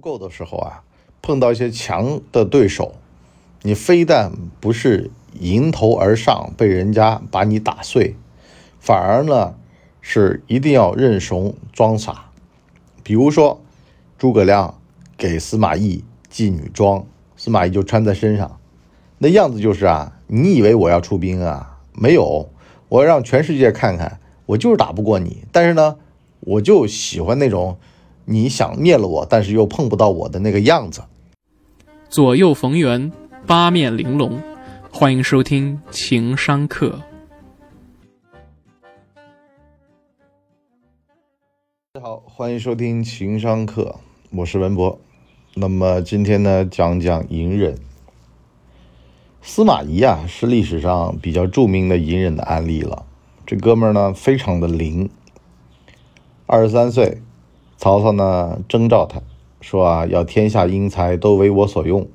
[0.00, 0.82] 不够的时候啊，
[1.20, 2.94] 碰到一些强的对手，
[3.60, 8.16] 你非但不是迎头而上被人家把你打碎，
[8.78, 9.54] 反而呢
[10.00, 12.30] 是一定要认怂装傻。
[13.02, 13.60] 比如说
[14.16, 14.80] 诸葛亮
[15.18, 17.04] 给司马懿寄女装，
[17.36, 18.58] 司马懿就穿在身上，
[19.18, 21.78] 那样子就是啊，你以为我要出兵啊？
[21.92, 22.48] 没有，
[22.88, 25.44] 我要让全世界看看，我就是打不过你。
[25.52, 25.98] 但是呢，
[26.40, 27.76] 我就喜欢那种。
[28.24, 31.02] 你想灭了我，但是又碰不到我的那个样子。
[32.08, 33.10] 左右逢源，
[33.46, 34.40] 八面玲珑。
[34.92, 37.00] 欢迎收听情商课。
[41.92, 43.96] 大家好，欢迎收听情商课，
[44.30, 44.98] 我是文博。
[45.54, 47.76] 那么今天呢，讲讲隐忍。
[49.42, 53.06] 司马懿啊，是历史上比较著名的隐忍的案例了。
[53.46, 55.08] 这哥们儿呢，非常的灵，
[56.46, 57.22] 二十三岁。
[57.82, 59.22] 曹操呢征召他，
[59.62, 62.06] 说啊要天下英才都为我所用。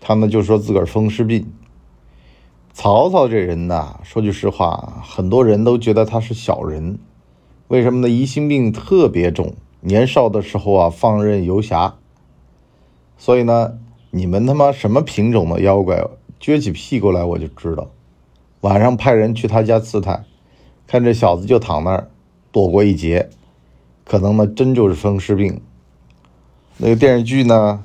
[0.00, 1.52] 他呢就说自个儿风湿病。
[2.72, 6.98] 曹操这人呐，说句实话，很多人都觉得他是小人。
[7.68, 8.08] 为什么呢？
[8.08, 11.96] 疑心病特别重，年少的时候啊放任游侠。
[13.18, 13.78] 所以呢，
[14.12, 16.02] 你们他妈什么品种的妖怪，
[16.40, 17.90] 撅起屁股来我就知道。
[18.62, 20.24] 晚上派人去他家刺探，
[20.86, 22.08] 看这小子就躺那儿，
[22.50, 23.28] 躲过一劫。
[24.04, 25.60] 可能呢，真就是风湿病。
[26.76, 27.84] 那个电视剧呢，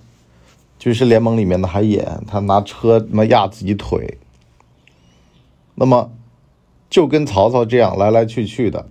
[0.83, 4.17] 《军师联盟》里面呢还演他拿车他妈压自己腿。
[5.75, 6.11] 那么，
[6.89, 8.87] 就跟曹操这样来来去去的。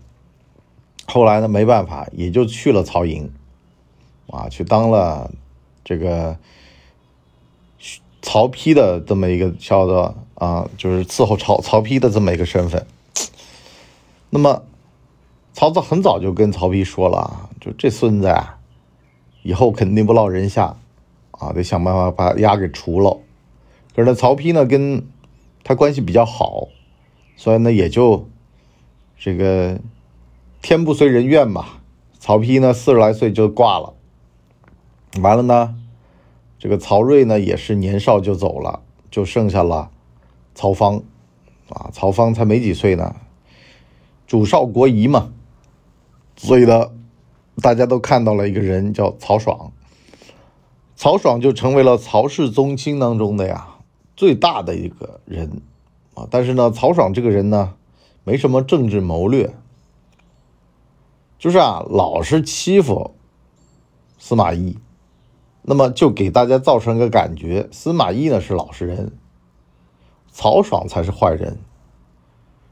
[1.06, 3.30] 后来呢，没办法，也就去了曹营，
[4.28, 5.30] 啊，去当了
[5.84, 6.38] 这个
[8.22, 12.86] 曹丕的这么一个叫做啊，就是伺候曹曹丕的这么一个身份。
[14.30, 14.62] 那么。
[15.52, 18.58] 曹操很早就跟曹丕说了啊，就这孙子啊，
[19.42, 20.76] 以后肯定不落人下，
[21.32, 23.18] 啊，得想办法把丫给除了。
[23.96, 25.04] 可是呢，曹丕呢跟
[25.64, 26.68] 他关系比较好，
[27.34, 28.28] 所以呢也就
[29.18, 29.80] 这个
[30.62, 31.80] 天不遂人愿吧。
[32.20, 33.94] 曹丕呢四十来岁就挂了，
[35.20, 35.74] 完了呢，
[36.60, 39.90] 这个曹睿呢也是年少就走了，就剩下了
[40.54, 41.02] 曹芳，
[41.68, 43.16] 啊，曹芳才没几岁呢，
[44.28, 45.32] 主少国疑嘛。
[46.38, 46.92] 所以呢，
[47.60, 49.72] 大家都看到了一个人叫曹爽，
[50.94, 53.76] 曹爽就成为了曹氏宗亲当中的呀
[54.16, 55.60] 最大的一个人
[56.14, 56.28] 啊。
[56.30, 57.74] 但是呢，曹爽这个人呢，
[58.22, 59.52] 没什么政治谋略，
[61.40, 63.16] 就是啊，老是欺负
[64.16, 64.78] 司马懿，
[65.62, 69.12] 那么就给大家造成一个感觉：司马懿呢是老实人，
[70.30, 71.58] 曹爽才是坏人。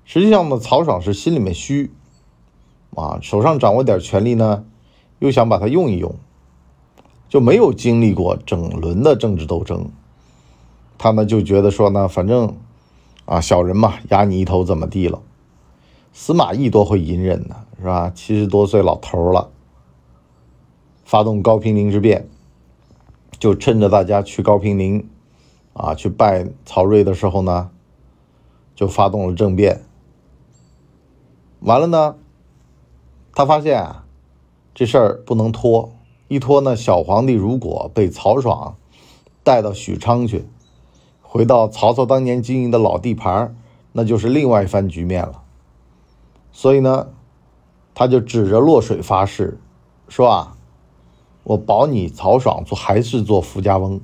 [0.04, 1.91] 实际上呢，曹爽是心里面虚。
[2.97, 4.65] 啊，手上掌握点权力呢，
[5.19, 6.15] 又想把它用一用，
[7.29, 9.91] 就没有经历过整轮的政治斗争，
[10.97, 12.57] 他呢就觉得说呢，反正
[13.27, 15.21] 啊小人嘛，压你一头怎么地了？
[16.15, 18.11] 司马懿多会隐忍呢，是吧？
[18.15, 19.51] 七十多岁老头了，
[21.05, 22.27] 发动高平陵之变，
[23.39, 25.07] 就趁着大家去高平陵
[25.75, 27.69] 啊去拜曹睿的时候呢，
[28.75, 29.83] 就发动了政变，
[31.61, 32.17] 完了呢。
[33.36, 34.06] 他发现啊，
[34.74, 35.92] 这事儿不能拖，
[36.26, 38.78] 一拖呢，小皇帝如果被曹爽
[39.44, 40.47] 带到许昌去，
[41.20, 43.54] 回到曹操当年经营的老地盘，
[43.92, 45.42] 那就是另外一番局面了。
[46.50, 47.08] 所以呢，
[47.94, 49.60] 他就指着洛水发誓，
[50.08, 50.56] 说啊，
[51.42, 54.00] 我保你曹爽做还是做福家翁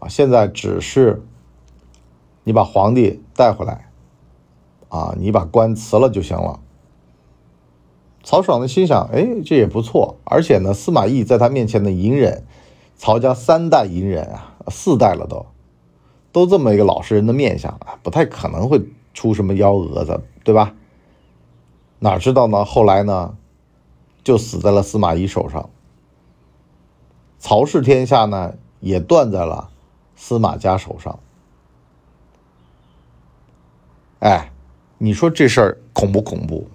[0.00, 1.22] 啊，现在只是
[2.44, 3.90] 你把皇帝带回来，
[4.88, 6.60] 啊，你把官辞了就行了。
[8.24, 12.42] 曹爽的心想：“哎，这也不错，而且呢，司马懿在他面前的隐忍，
[12.96, 15.44] 曹家三代隐忍啊，四代了都，
[16.32, 18.82] 都这么一个老实人的面相啊，不太可能会
[19.12, 20.74] 出什么幺蛾子，对吧？
[21.98, 22.64] 哪知道呢？
[22.64, 23.36] 后来呢，
[24.24, 25.68] 就死在了司马懿手上。
[27.38, 29.68] 曹氏天下呢，也断在了
[30.16, 31.20] 司马家手上。
[34.20, 34.50] 哎，
[34.96, 36.68] 你说这事儿恐不恐怖？”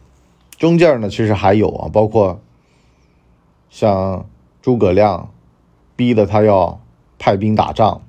[0.60, 2.42] 中间呢，其实还有啊，包括
[3.70, 4.26] 像
[4.62, 5.32] 诸葛亮
[5.96, 6.82] 逼得他要
[7.18, 8.02] 派兵打仗，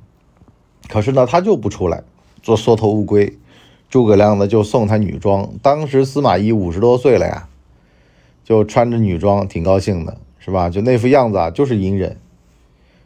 [0.88, 2.02] 可是呢，他就不出来
[2.42, 3.38] 做缩头乌龟。
[3.88, 5.48] 诸葛亮呢，就送他女装。
[5.62, 7.48] 当时司马懿五十多岁了呀，
[8.42, 10.68] 就穿着女装，挺高兴的，是吧？
[10.68, 12.18] 就那副样子啊，就是隐忍，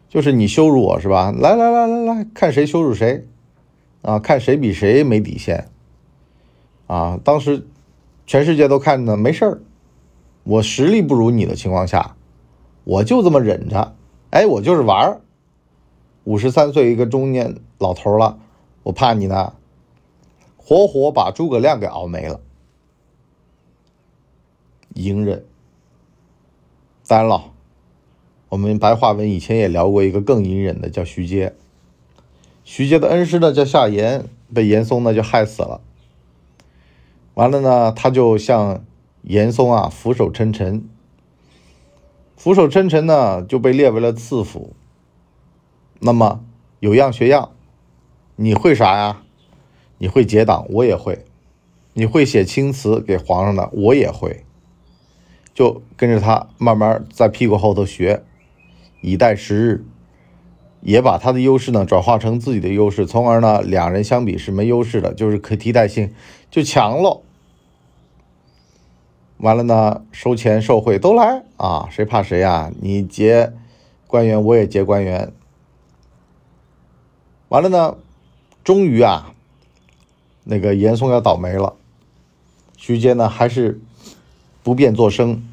[0.08, 1.30] 就是你羞辱我是吧？
[1.30, 3.26] 来来来来来看谁羞辱谁
[4.00, 4.18] 啊？
[4.18, 5.68] 看谁比谁没底线
[6.86, 7.20] 啊？
[7.22, 7.66] 当时。
[8.26, 9.60] 全世界都看着呢，没事儿。
[10.44, 12.16] 我实力不如你的情况下，
[12.84, 13.94] 我就这么忍着，
[14.30, 15.20] 哎，我就是玩儿。
[16.24, 18.38] 五十三岁一个中年老头了，
[18.82, 19.54] 我怕你呢，
[20.56, 22.40] 活活把诸葛亮给熬没了。
[24.94, 25.44] 隐忍。
[27.06, 27.52] 当然了，
[28.48, 31.54] 我们白话文以前也聊过一个更隐忍的，叫徐阶。
[32.64, 35.82] 徐阶的恩师呢叫夏言，被严嵩呢就害死了。
[37.34, 38.84] 完了呢，他就向
[39.22, 40.88] 严嵩啊俯首称臣。
[42.36, 44.74] 俯首称臣呢，就被列为了次辅。
[46.00, 46.44] 那么
[46.80, 47.50] 有样学样，
[48.36, 49.22] 你会啥呀？
[49.98, 51.24] 你会结党，我也会；
[51.94, 54.44] 你会写青词给皇上的，我也会。
[55.54, 58.24] 就跟着他慢慢在屁股后头学，
[59.00, 59.84] 以待时日，
[60.84, 66.14] 也把他的优势呢转化成自己的优势，从而呢两人相比是没优势的，就是可替代性
[66.48, 67.22] 就强了。
[69.38, 72.70] 完了呢，收钱受贿都来啊，谁怕谁呀？
[72.80, 73.52] 你结
[74.06, 75.32] 官员，我也结官员。
[77.48, 77.96] 完了呢，
[78.62, 79.34] 终于啊，
[80.44, 81.74] 那个严嵩要倒霉了，
[82.76, 83.80] 徐阶呢还是。
[84.62, 85.46] 不便作声，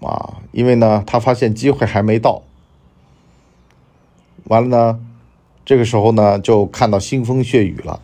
[0.00, 2.42] 啊，因为呢，他发现机会还没到。
[4.44, 5.00] 完了呢，
[5.64, 8.00] 这个时候呢，就看到腥风血雨了。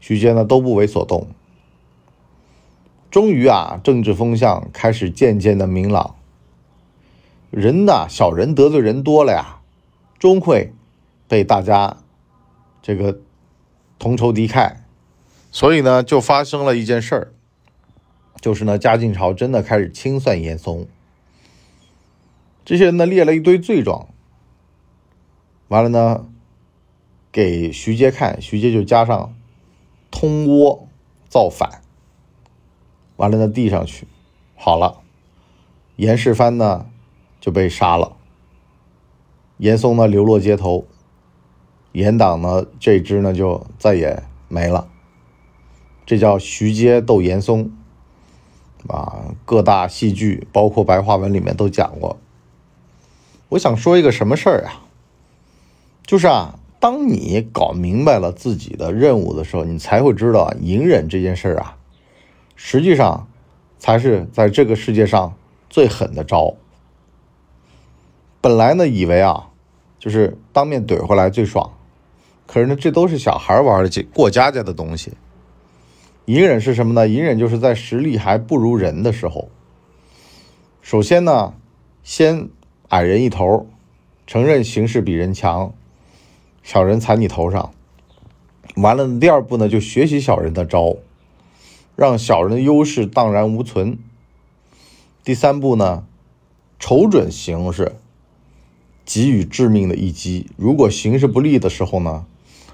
[0.00, 1.26] 徐阶呢都不为所动。
[3.10, 6.14] 终于啊，政治风向开始渐渐的明朗。
[7.50, 9.60] 人呐，小人得罪人多了呀，
[10.18, 10.72] 终会
[11.26, 11.96] 被大家
[12.82, 13.18] 这个
[13.98, 14.76] 同仇敌忾。
[15.50, 17.32] 所以呢，就发生了一件事儿。
[18.40, 20.86] 就是呢，嘉靖朝真的开始清算严嵩，
[22.64, 24.06] 这些人呢列了一堆罪状，
[25.68, 26.26] 完了呢，
[27.30, 29.34] 给徐阶看，徐阶就加上
[30.10, 30.86] 通倭
[31.28, 31.82] 造反，
[33.16, 34.06] 完了呢递上去，
[34.56, 35.00] 好了，
[35.96, 36.86] 严世蕃呢
[37.40, 38.16] 就被杀了，
[39.58, 40.86] 严嵩呢流落街头，
[41.92, 44.88] 严党呢这支呢就再也没了，
[46.04, 47.72] 这叫徐阶斗严嵩。
[48.86, 52.16] 啊，各大戏剧，包括白话文里面都讲过。
[53.48, 54.86] 我想说一个什么事儿啊？
[56.08, 61.76] 就是啊，当你搞明白了自己的任务的时候，你才会知道隐忍这件事儿啊，
[62.56, 63.28] 实际上
[63.78, 65.34] 才是在这个世界上
[65.68, 66.54] 最狠的招。
[68.40, 69.50] 本来呢，以为啊，
[69.98, 71.72] 就是当面怼回来最爽，
[72.46, 75.12] 可是呢，这都是小孩玩的过家家的东西。
[76.24, 77.06] 隐忍是什么呢？
[77.06, 79.50] 隐忍就是在实力还不如人的时候，
[80.80, 81.52] 首先呢，
[82.02, 82.48] 先
[82.88, 83.66] 矮人一头，
[84.26, 85.74] 承认形势比人强，
[86.68, 87.72] 小人踩你头上。
[88.76, 90.98] 完了，第二步呢，就学习小人的招，
[91.96, 93.98] 让小人的优势荡然无存。
[95.24, 96.04] 第三步呢，
[96.78, 97.96] 瞅准形势，
[99.06, 100.50] 给予致命的一击。
[100.58, 102.26] 如果形势不利的时候呢，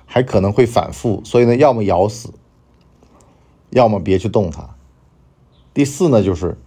[0.05, 2.35] 还可能会反复，所以呢，要么咬死。
[3.71, 4.75] 要么别去动它。
[5.73, 6.59] 第四呢，就是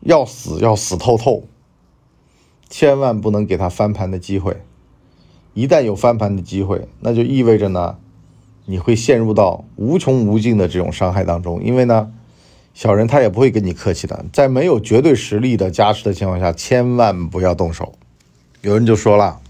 [0.00, 1.44] 要死要死透透，
[2.68, 4.60] 千万不能给他翻盘的机会。
[5.54, 7.96] 一旦有翻盘的机会，那就意味着呢，
[8.66, 11.62] 你会陷入到无穷无尽的这种伤害当中。
[11.62, 12.12] 因为呢，
[12.74, 17.94] 小人他也不会跟你客气的，在没有绝对实力的加持的情况下，千万不要动手。
[18.62, 19.40] 有人就说了，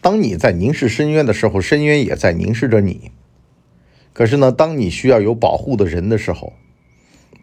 [0.00, 3.10] 当你在凝视深渊的时候，深渊也在凝视着你。
[4.12, 6.52] 可是呢，当你需要有保护的人的时候，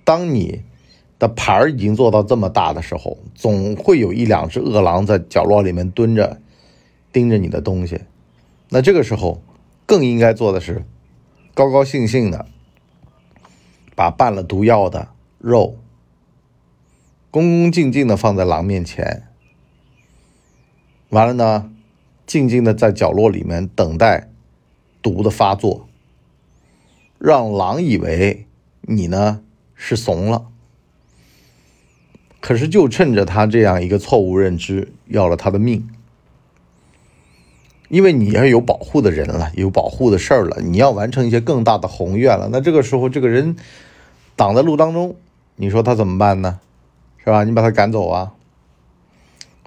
[0.04, 0.62] 当你
[1.18, 6.40] 的牌儿已经做到这么大的时候，总会有一两只饿狼在角落里面蹲着，
[7.12, 8.02] 盯着你的东西。
[8.70, 9.42] 那这个时候，
[9.86, 10.86] 更应该做的是，
[11.54, 12.46] 高高兴兴的
[13.96, 15.78] 把拌了毒药的肉，
[17.32, 19.24] 恭恭敬敬的放在狼面前。
[21.10, 21.72] 完了呢，
[22.28, 24.30] 静静的在角落里面等待
[25.02, 25.88] 毒的发作。
[27.18, 28.48] 让狼以为
[28.82, 29.42] 你呢
[29.76, 30.48] 是怂了，
[32.40, 35.90] 可是就趁着他这样一个错误认知，要了他的命。
[37.90, 42.48] 因为你要有保护的人了，有保护的事儿了，你要完成一些更大的宏愿了。
[42.52, 43.58] 那这个时候，这个人
[44.36, 45.16] 挡在路当中，
[45.58, 46.60] 你说他怎么办呢？
[47.18, 47.44] 是吧？
[47.44, 48.34] 你把他赶走啊。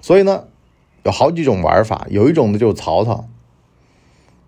[0.01, 0.45] 所以呢，
[1.03, 3.27] 有好几种玩法，有一种呢就是曹操。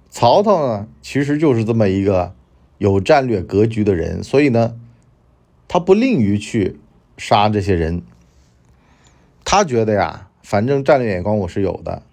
[0.10, 2.34] 曹操呢，其实就是这么一个。
[2.77, 4.75] 有战略格局的人，所以呢，
[5.65, 6.77] 他不吝于去
[7.17, 8.03] 杀这些人。
[9.46, 12.03] 他觉得呀，反正战略眼光我是有的，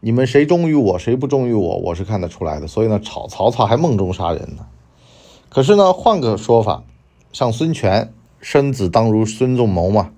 [0.00, 2.66] 你们谁忠于我，谁不忠于我，我是看得出来的。
[2.66, 4.66] 所以呢，曹曹操还梦中杀人呢。
[5.48, 6.84] 可是呢，换个说法，
[7.32, 10.10] 像孙权，生子当如孙仲谋嘛，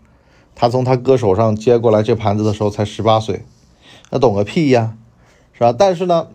[0.55, 3.45] 他从他哥手上接过来这盘子的时候才十八岁，
[4.11, 4.97] 那懂个屁呀，
[5.55, 5.73] 是吧？
[5.73, 6.29] 但是呢，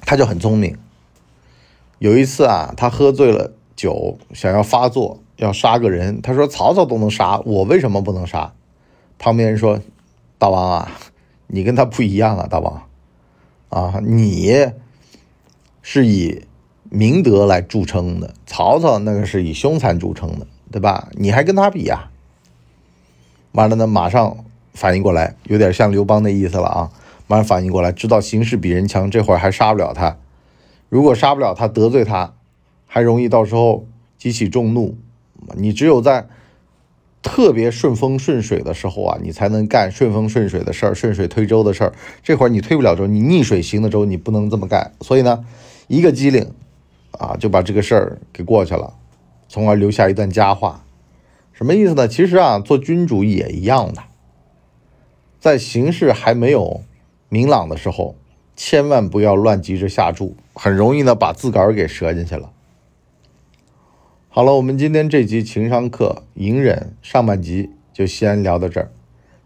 [0.00, 0.76] 他就很聪明。
[1.98, 6.20] 有一次啊，他喝醉了酒，想要发作，要杀个人。
[6.20, 8.52] 他说：“曹操都能杀，我为什么不能杀？”
[9.18, 9.80] 旁边人说
[10.36, 10.92] ：“大王啊，
[11.48, 12.82] 你跟他不一样啊，大王
[13.68, 14.72] 啊，你
[15.82, 16.42] 是以
[16.90, 21.08] 明德来著称的，曹操那个是以凶残著称的，对吧？
[21.12, 22.10] 你还跟他比呀？”
[23.52, 26.90] 完了呢，马上反应过来，有点像刘邦的意思了啊！
[27.26, 30.18] 马上反应过来，知道形势比人强，这会儿还杀不了他。
[30.88, 32.34] 如果杀不了他，得罪他，
[32.86, 33.86] 还容易到时候
[34.18, 34.96] 激起众怒。
[35.54, 36.28] 你只有在
[37.22, 41.92] 特别顺风顺水的时候啊，你才能干顺风顺水的事儿，顺水推舟的事儿。
[42.22, 44.92] 这会儿你推不了舟，你逆水行的舟，你不能这么干。
[45.00, 45.44] 所以呢，
[45.88, 46.52] 一个机灵
[47.12, 48.94] 啊，就把这个事儿给过去了，
[49.48, 50.84] 从而留下一段佳话。
[51.52, 52.06] 什么意思呢？
[52.06, 54.02] 其实啊，做君主也一样的，
[55.40, 56.82] 在形势还没有
[57.28, 58.16] 明朗的时候。
[58.58, 62.50] 千万不要乱急着下注，很容易呢把自个儿给折进去了。
[64.36, 68.92] 好了，我们今天这集情商课隐忍上半集就先聊到这儿。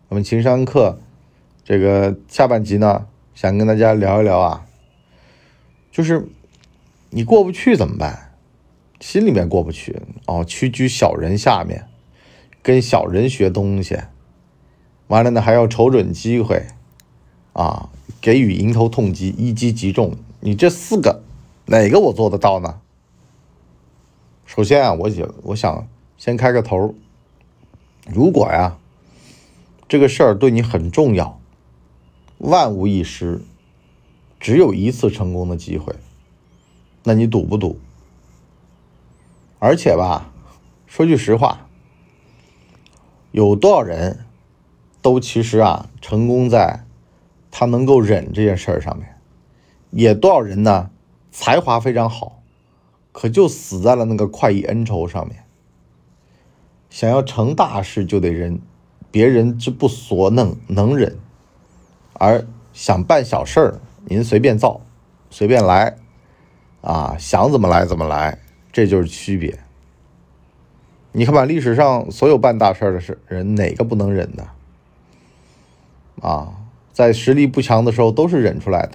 [0.09, 0.99] 我们情商课
[1.63, 4.67] 这个下半集呢，想跟大家聊一聊啊，
[5.93, 6.27] 就是
[7.11, 8.33] 你过不去怎么办？
[8.99, 11.87] 心里面过不去哦，屈居小人下面，
[12.61, 13.97] 跟小人学东西，
[15.07, 16.67] 完了呢还要瞅准机会
[17.53, 17.91] 啊。
[18.21, 20.17] 给予迎头痛击，一击即中。
[20.41, 21.23] 你这四个，
[21.67, 22.81] 哪个我做得到呢？
[24.53, 25.87] 首先啊，我想，我想
[26.19, 26.93] 先开个头。
[28.05, 28.77] 如果呀，
[29.87, 31.39] 这个事儿对你很重要，
[32.39, 33.43] 万无一失，
[34.41, 35.95] 只有一次成功的机会，
[37.05, 37.79] 那你赌不赌？
[39.61, 40.33] 而且吧，
[40.85, 41.69] 说句实话，
[43.31, 44.27] 有多少人
[45.01, 46.85] 都其实啊，成功在。
[47.53, 49.17] 他能够忍这件事儿上面，
[49.91, 50.91] 也多少人呢？
[51.31, 52.40] 才华非常好，
[53.21, 55.45] 可就死在了那个快意恩仇上面。
[56.89, 58.59] 想要成大事就得忍，
[59.11, 61.19] 别人之不所能能忍，
[62.15, 64.81] 而想办小事儿，您随便造，
[65.29, 65.99] 随便来，
[66.81, 68.39] 啊，想怎么来怎么来，
[68.73, 69.59] 这就是区别。
[71.13, 74.49] 你看吧，历史上所有办大事的事人，哪个不能忍的？
[76.23, 76.55] 啊？
[76.91, 78.93] 在实力不强的时候都是忍出来的，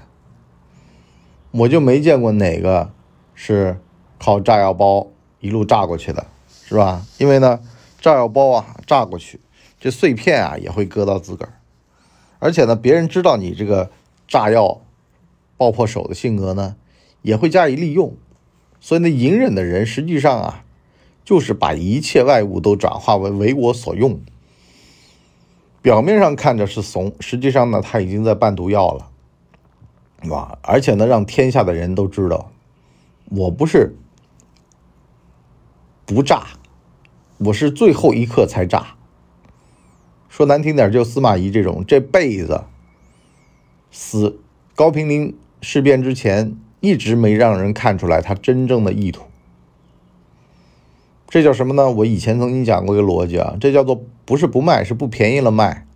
[1.51, 2.91] 我就没见过哪个
[3.35, 3.79] 是
[4.19, 5.07] 靠炸药包
[5.39, 6.25] 一路炸过去的，
[6.63, 7.05] 是吧？
[7.17, 7.59] 因为呢，
[7.99, 9.39] 炸药包啊炸过去，
[9.79, 11.53] 这碎片啊也会割到自个儿，
[12.39, 13.89] 而且呢，别人知道你这个
[14.27, 14.81] 炸药
[15.57, 16.75] 爆破手的性格呢，
[17.21, 18.13] 也会加以利用。
[18.79, 20.63] 所以呢，隐忍的人实际上啊，
[21.23, 24.19] 就是把一切外物都转化为为我所用。
[25.81, 29.07] 表面上看着是怂，实际上呢，他已经在办毒药了，
[30.23, 30.57] 是吧？
[30.61, 32.51] 而且呢，让天下的人都知道，
[33.29, 33.95] 我不是
[36.05, 36.45] 不炸，
[37.39, 38.95] 我是最后一刻才炸。
[40.29, 42.65] 说难听点，就司马懿这种，这辈子
[43.89, 44.39] 死
[44.75, 49.23] 高平陵事变之前，一直没让人看出来他真正的意图。
[51.27, 51.89] 这叫什么呢？
[51.89, 55.87] 我以前曾经讲过一个逻辑啊，这叫做不是不卖，是不便宜了卖。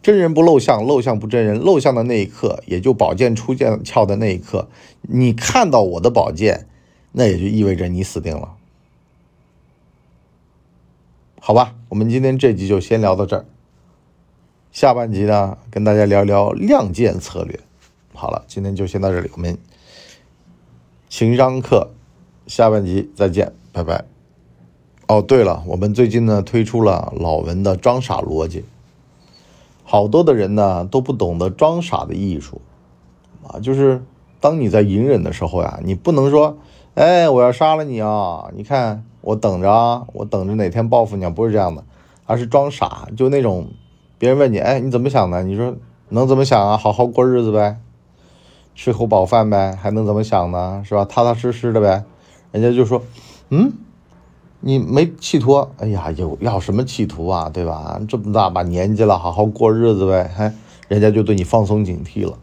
[0.00, 1.58] 真人不露相，露相不真人。
[1.58, 4.70] 露相的那一刻，也就宝剑出剑鞘的那一刻，
[5.02, 6.66] 你看到我的宝剑，
[7.12, 8.55] 那也就意味着你死定了。
[11.46, 13.44] 好吧，我们今天这集就先聊到这儿。
[14.72, 17.60] 下半集呢，跟大家聊聊亮剑策略。
[18.14, 19.56] 好了，今天就先到这里，我们
[21.08, 21.90] 情商课
[22.48, 23.52] 下半集再见。
[23.72, 24.06] 拜拜。
[25.06, 28.64] 哦，对了，我们最近呢推出了老文的装傻逻辑。
[29.84, 32.60] 好多的人呢都不懂得装傻的艺术，
[33.46, 34.02] 啊，就是
[34.40, 36.58] 当你在隐忍的时候呀，你不能说，
[36.94, 38.50] 哎，我要杀了你啊！
[38.56, 41.82] 你看我等着啊，我等着哪天报复你，不是这样的，
[42.26, 43.66] 而是装傻，就那种
[44.18, 45.42] 别人问你，哎，你怎么想的？
[45.42, 45.74] 你说
[46.10, 46.76] 能怎么想啊？
[46.76, 47.80] 好好过日子呗，
[48.76, 50.80] 吃口饱饭呗，还能怎么想呢？
[50.86, 51.04] 是吧？
[51.04, 52.04] 踏踏实实的呗。
[52.52, 53.02] 人家就说。
[53.50, 53.72] 嗯，
[54.60, 55.68] 你没企图？
[55.78, 57.50] 哎呀，有要什么企图啊？
[57.52, 58.00] 对吧？
[58.08, 60.30] 这么大把年纪了，好好过日子呗。
[60.36, 60.54] 还
[60.86, 62.38] 人家就对你放松警惕了，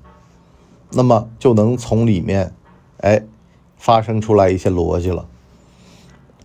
[0.92, 2.54] 那么就能从里面，
[2.98, 3.24] 哎，
[3.78, 5.28] 发生出来一些逻辑了。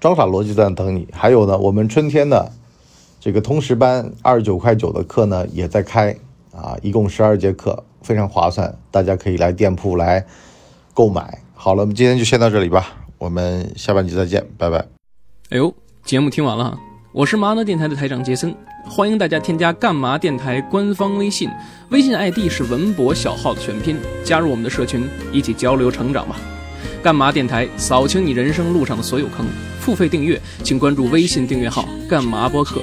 [0.00, 1.06] 装傻逻辑在等你。
[1.12, 2.52] 还有呢，我们春天的
[3.20, 6.14] 这个通识班二十九块九的课呢也在开
[6.52, 10.24] 啊，一共十二节课，非常划算，大家可以来店铺来
[10.94, 11.38] 购买。
[11.54, 12.86] 好了，我们今天就先到这里吧，
[13.18, 14.78] 我们下半集再见，拜拜。
[15.50, 15.74] 哎呦，
[16.04, 16.78] 节目听完了，
[17.12, 18.54] 我是麻辣电台的台长杰森，
[18.88, 21.50] 欢迎大家添加干嘛电台官方微信，
[21.90, 26.36] 微信 ID 是文博小号的全拼，加入我们的社群，一起交流成长吧。
[27.02, 29.46] 干嘛电台扫清你人生路上的所有坑，
[29.88, 32.82] 付费订阅请关注微信订阅号干嘛播客